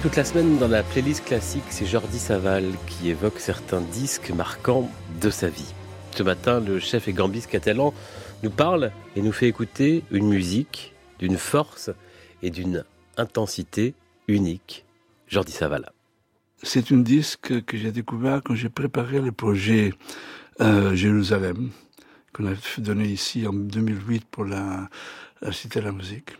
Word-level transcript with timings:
Toute 0.00 0.14
la 0.14 0.24
semaine 0.24 0.58
dans 0.58 0.68
la 0.68 0.84
playlist 0.84 1.24
classique, 1.24 1.64
c'est 1.70 1.84
Jordi 1.84 2.20
Saval 2.20 2.64
qui 2.86 3.08
évoque 3.08 3.40
certains 3.40 3.80
disques 3.80 4.30
marquants 4.30 4.88
de 5.20 5.28
sa 5.28 5.48
vie. 5.48 5.74
Ce 6.12 6.22
matin, 6.22 6.60
le 6.60 6.78
chef 6.78 7.08
et 7.08 7.12
gambiste 7.12 7.50
catalan 7.50 7.92
nous 8.44 8.50
parle 8.50 8.92
et 9.16 9.22
nous 9.22 9.32
fait 9.32 9.48
écouter 9.48 10.04
une 10.12 10.28
musique 10.28 10.94
d'une 11.18 11.36
force 11.36 11.90
et 12.44 12.50
d'une 12.50 12.84
intensité 13.16 13.94
unique. 14.28 14.84
Jordi 15.26 15.50
Saval. 15.50 15.90
C'est 16.62 16.92
un 16.92 16.98
disque 16.98 17.64
que 17.64 17.76
j'ai 17.76 17.90
découvert 17.90 18.40
quand 18.44 18.54
j'ai 18.54 18.68
préparé 18.68 19.20
le 19.20 19.32
projet 19.32 19.92
euh, 20.60 20.94
Jérusalem, 20.94 21.70
qu'on 22.32 22.46
a 22.46 22.54
donné 22.78 23.06
ici 23.06 23.48
en 23.48 23.52
2008 23.52 24.26
pour 24.30 24.44
la, 24.44 24.88
la 25.42 25.50
Cité 25.50 25.80
de 25.80 25.86
la 25.86 25.92
musique. 25.92 26.38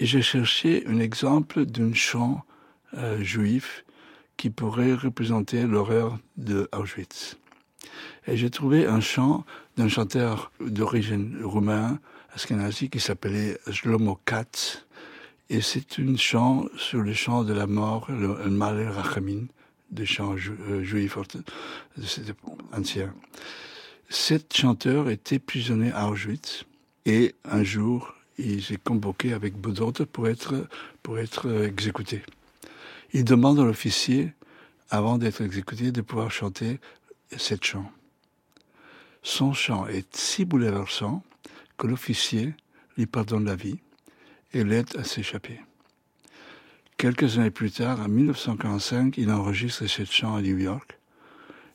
Et 0.00 0.06
j'ai 0.06 0.22
cherché 0.22 0.82
un 0.88 0.98
exemple 0.98 1.66
d'un 1.66 1.94
chant 1.94 2.44
euh, 2.96 3.22
juif 3.22 3.84
qui 4.36 4.50
pourrait 4.50 4.94
représenter 4.94 5.62
l'horreur 5.62 6.18
de 6.36 6.68
Auschwitz. 6.72 7.36
Et 8.26 8.36
j'ai 8.36 8.50
trouvé 8.50 8.86
un 8.86 9.00
chant 9.00 9.44
d'un 9.76 9.88
chanteur 9.88 10.50
d'origine 10.60 11.38
roumain, 11.42 11.98
askenazi, 12.34 12.90
qui 12.90 13.00
s'appelait 13.00 13.58
Shlomo 13.70 14.18
Katz. 14.24 14.86
Et 15.50 15.60
c'est 15.60 15.98
un 15.98 16.16
chant 16.16 16.66
sur 16.76 17.00
le 17.00 17.12
chant 17.12 17.44
de 17.44 17.52
la 17.52 17.66
mort, 17.66 18.06
le, 18.10 18.34
Malé 18.50 18.88
Rachamin, 18.88 19.46
des 19.90 20.06
chants 20.06 20.34
euh, 20.34 20.82
juifs 20.82 21.18
anciens. 22.72 23.14
Cet 24.08 24.56
chanteur 24.56 25.10
était 25.10 25.38
prisonnier 25.38 25.92
à 25.92 26.08
Auschwitz 26.08 26.64
et 27.06 27.34
un 27.44 27.62
jour, 27.62 28.14
il 28.38 28.62
s'est 28.62 28.78
convoqué 28.82 29.32
avec 29.32 29.60
d'autres 29.60 30.04
pour 30.04 30.28
être, 30.28 30.66
pour 31.02 31.18
être 31.18 31.64
exécuté. 31.64 32.22
Il 33.14 33.24
demande 33.24 33.60
à 33.60 33.64
l'officier, 33.64 34.32
avant 34.90 35.18
d'être 35.18 35.40
exécuté, 35.40 35.92
de 35.92 36.00
pouvoir 36.00 36.32
chanter 36.32 36.80
cette 37.36 37.64
chant. 37.64 37.88
Son 39.22 39.52
chant 39.52 39.86
est 39.86 40.16
si 40.16 40.44
bouleversant 40.44 41.22
que 41.78 41.86
l'officier 41.86 42.54
lui 42.96 43.06
pardonne 43.06 43.44
la 43.44 43.54
vie 43.54 43.78
et 44.52 44.64
l'aide 44.64 44.96
à 44.98 45.04
s'échapper. 45.04 45.60
Quelques 46.96 47.38
années 47.38 47.52
plus 47.52 47.70
tard, 47.70 48.00
en 48.00 48.08
1945, 48.08 49.16
il 49.16 49.30
enregistre 49.30 49.86
cette 49.86 50.10
chant 50.10 50.34
à 50.34 50.42
New 50.42 50.58
York 50.58 50.98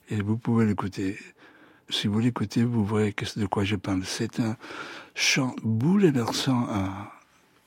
et 0.10 0.22
vous 0.22 0.38
pouvez 0.38 0.66
l'écouter. 0.66 1.18
Si 1.90 2.08
vous 2.08 2.20
l'écoutez, 2.20 2.64
vous 2.64 2.86
verrez 2.86 3.16
de 3.38 3.46
quoi 3.46 3.64
je 3.64 3.78
parle. 3.78 4.04
C'est 4.04 4.42
un 4.42 4.58
chant 5.16 5.56
bouleversant 5.64 6.68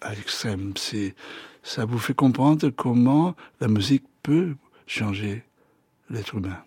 à 0.02 0.14
l'extrême. 0.14 0.72
C'est 0.76 1.14
ça 1.62 1.84
vous 1.84 1.98
fait 1.98 2.14
comprendre 2.14 2.68
comment 2.70 3.34
la 3.60 3.68
musique 3.68 4.04
peut 4.22 4.54
changer 4.86 5.42
l'être 6.10 6.34
humain. 6.34 6.62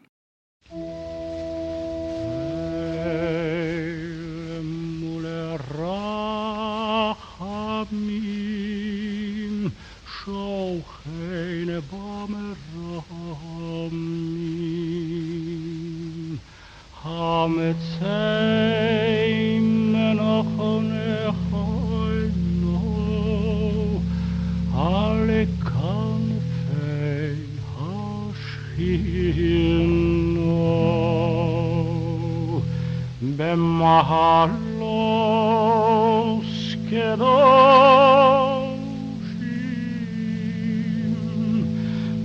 ven 33.37 33.59
más 33.59 34.05
a 34.07 34.47
los 34.79 36.45
que 36.89 37.05
dos 37.17 38.75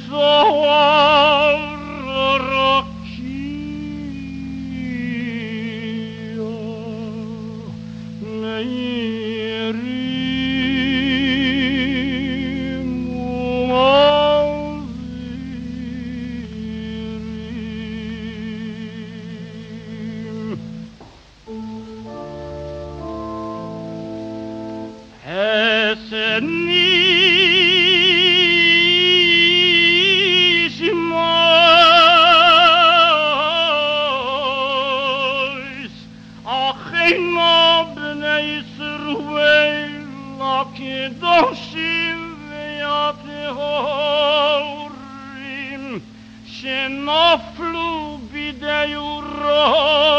נופלו 47.08 48.18
בידי 48.32 48.94
רויצחים 48.96 49.14
ur 49.14 49.26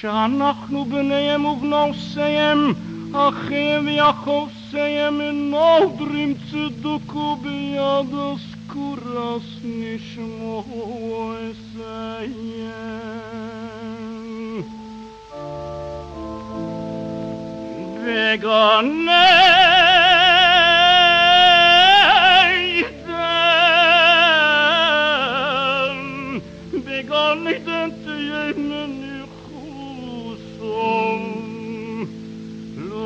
שאנחנו 0.00 0.84
בניהם 0.84 1.44
ובנוסיהם, 1.44 2.72
אחיהם 3.14 3.86
ויחוסיהם, 3.86 5.20
נודרים 5.20 6.34
צדוקו 6.50 7.36
ביד 7.36 8.14
הסקורס 8.14 9.60
נשמו 9.64 10.64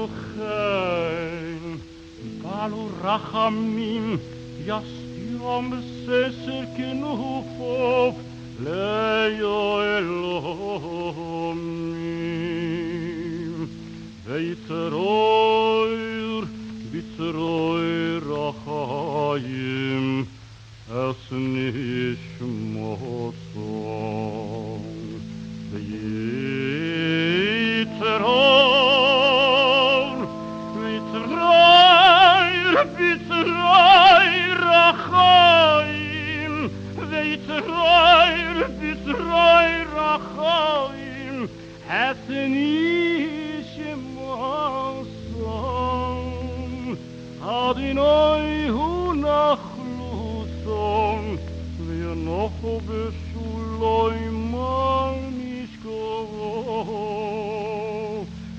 אסיים. 0.02 1.78
וגני 2.24 2.88
רחמים 3.04 4.18
יסתירם 4.60 5.72
בססר 5.72 6.62
כנופוף 6.78 8.16
ליועלומים 8.60 9.68
ויצרויר 14.24 15.21
הוא 48.70 49.16
נחלוסון 49.16 50.58
וינוחו 51.88 52.80
בשולוי 52.80 54.30
מנשקו 54.30 55.88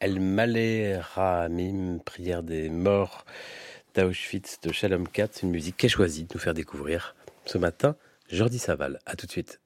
El 0.00 0.20
Malé 0.20 0.98
Ramim, 1.14 1.98
prière 2.04 2.42
des 2.42 2.70
morts 2.70 3.24
d'Auschwitz 3.95 4.59
de 4.61 4.71
Shalom 4.71 5.07
Katz, 5.07 5.43
une 5.43 5.51
musique 5.51 5.77
qu'est 5.77 5.89
choisie 5.89 6.23
de 6.23 6.29
nous 6.33 6.39
faire 6.39 6.53
découvrir 6.53 7.15
ce 7.45 7.57
matin 7.57 7.95
Jordi 8.29 8.59
Saval. 8.59 8.99
À 9.05 9.15
tout 9.15 9.25
de 9.27 9.31
suite. 9.31 9.62